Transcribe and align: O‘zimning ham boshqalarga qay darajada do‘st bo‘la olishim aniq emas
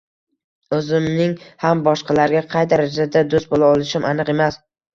O‘zimning 0.77 1.35
ham 1.67 1.85
boshqalarga 1.89 2.43
qay 2.55 2.67
darajada 2.73 3.25
do‘st 3.37 3.55
bo‘la 3.55 3.73
olishim 3.79 4.11
aniq 4.15 4.37
emas 4.39 4.63